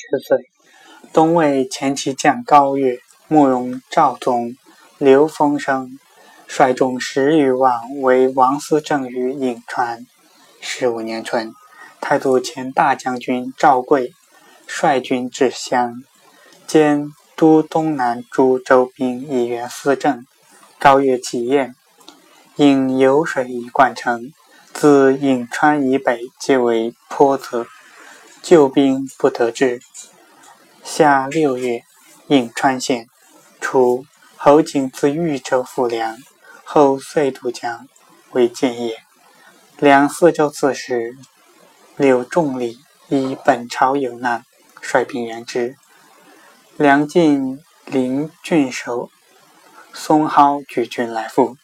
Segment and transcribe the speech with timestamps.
[0.00, 0.38] 十岁。
[1.12, 2.98] 东魏前期将高岳、
[3.28, 4.56] 慕容赵宗、
[4.98, 5.98] 刘丰生
[6.46, 10.06] 率众十余万为王思政于颍川。
[10.60, 11.52] 十五年春，
[12.00, 14.12] 太祖前大将军赵贵
[14.66, 16.02] 率军至襄，
[16.66, 20.24] 兼都东南诸州兵以援思政。
[20.78, 21.74] 高岳起宴，
[22.56, 24.32] 引游水以灌城，
[24.72, 27.66] 自颍川以北皆为坡泽，
[28.42, 29.80] 救兵不得志。
[30.82, 31.84] 夏六月，
[32.28, 33.06] 颍川县，
[33.60, 36.16] 楚，侯景自豫州复梁，
[36.64, 37.86] 后遂渡江，
[38.32, 38.98] 为建业。
[39.78, 41.16] 梁四州刺史
[41.96, 44.44] 柳仲礼以本朝有难，
[44.80, 45.76] 率兵援之。
[46.76, 49.10] 梁晋陵郡守
[49.92, 51.56] 松蒿举军来赴，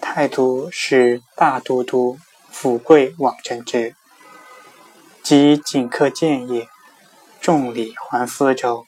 [0.00, 2.18] 太祖使大都督
[2.50, 3.96] 府贵往征之。
[5.24, 6.68] 即顷刻建业，
[7.40, 8.84] 仲礼还司州，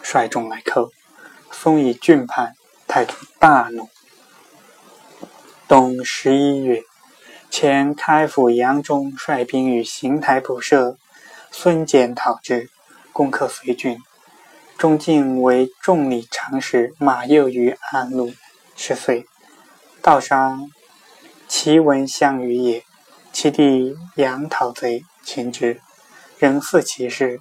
[0.00, 0.92] 率众来寇，
[1.50, 2.54] 松以郡叛，
[2.86, 3.88] 太祖大怒。
[5.66, 6.84] 冬十一月。
[7.50, 10.96] 前开府杨忠率兵与邢台捕舍
[11.50, 12.70] 孙坚讨之，
[13.12, 13.98] 攻克绥郡。
[14.78, 18.32] 中进为众礼长史马诱于安陆，
[18.76, 19.26] 十岁，
[20.00, 20.56] 道杀
[21.48, 22.84] 齐文相于也，
[23.32, 25.80] 其弟杨讨贼，擒之，
[26.40, 27.38] 仍似其事，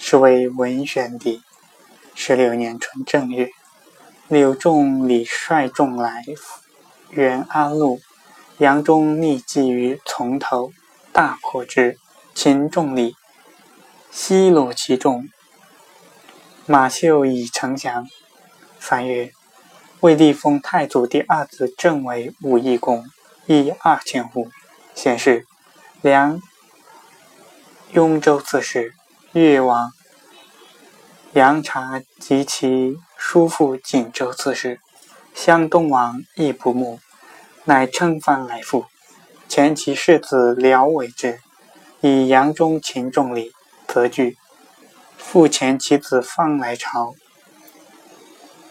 [0.00, 1.40] 是为文宣帝。
[2.16, 3.48] 十六年春正月，
[4.26, 6.24] 柳仲礼率众来
[7.10, 8.00] 援安陆。
[8.58, 10.72] 杨忠逆击于从头，
[11.12, 11.96] 大破之，
[12.34, 13.14] 秦仲礼，
[14.10, 15.28] 西虏其众。
[16.66, 18.08] 马秀以丞降。
[18.80, 19.30] 三月，
[20.00, 23.06] 魏帝封太祖第二子郑为武义公，
[23.46, 24.48] 邑二千户。
[24.96, 25.46] 显示
[26.02, 26.42] 梁
[27.92, 28.94] 雍州刺史
[29.32, 29.90] 越王
[31.32, 34.78] 杨察及其叔父锦州刺史
[35.34, 37.00] 湘东王亦不睦。
[37.64, 38.86] 乃称藩来附，
[39.48, 41.40] 前其世子辽为之，
[42.00, 43.52] 以杨忠秦重礼，
[43.88, 44.36] 则惧。
[45.18, 47.14] 复前其子方来朝。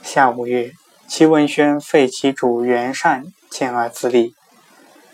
[0.02, 0.72] 夏五月，
[1.08, 4.34] 齐文宣废其主袁善，建而自立。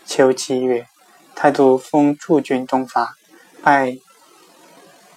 [0.06, 0.86] 秋七月，
[1.34, 3.16] 太祖封驻军东法，
[3.66, 3.98] 拜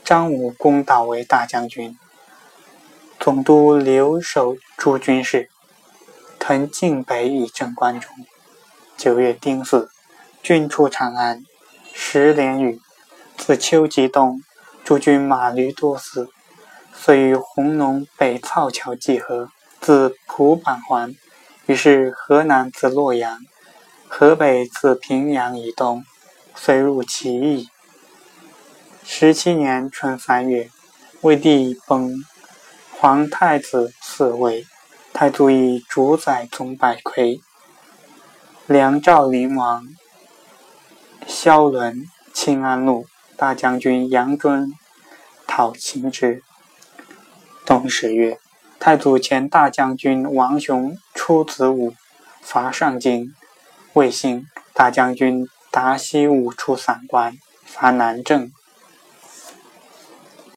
[0.03, 1.95] 张武公导为大将军，
[3.19, 5.51] 总督留守诸军事，
[6.39, 8.11] 屯晋北以镇关中。
[8.97, 9.87] 九月丁巳，
[10.41, 11.45] 军出长安，
[11.93, 12.81] 时连雨。
[13.37, 14.41] 自秋及冬，
[14.83, 16.31] 诸军马驴多死，
[16.91, 21.15] 遂与弘农北草桥济河，自蒲坂还。
[21.67, 23.41] 于是河南自洛阳，
[24.07, 26.03] 河北自平阳以东，
[26.55, 27.69] 遂入其邑。
[29.11, 30.69] 十七年春三月，
[31.21, 32.23] 魏帝崩，
[32.91, 34.67] 皇太子嗣位，
[35.11, 37.41] 太祖以主宰宗百魁。
[38.67, 39.87] 梁赵灵王
[41.25, 44.71] 萧伦清安陆，大将军杨尊
[45.47, 46.43] 讨秦之。
[47.65, 48.39] 冬十月，
[48.79, 51.95] 太祖前大将军王雄出子午，
[52.41, 53.33] 伐上京。
[53.93, 58.51] 魏兴，大将军达西武出散关，伐南郑。